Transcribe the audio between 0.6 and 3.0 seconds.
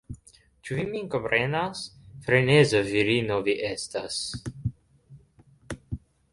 Ĉu vi min komprenas? Freneza